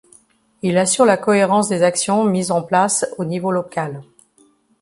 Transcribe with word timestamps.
Il 0.63 0.79
assure 0.79 1.05
la 1.05 1.15
cohérence 1.15 1.69
des 1.69 1.83
actions 1.83 2.23
mises 2.23 2.49
en 2.49 2.63
place 2.63 3.05
au 3.19 3.23
niveau 3.23 3.51
local. 3.51 4.01